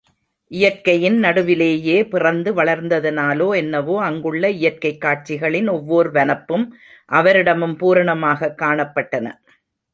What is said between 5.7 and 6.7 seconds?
ஒவ்வோர் வனப்பும்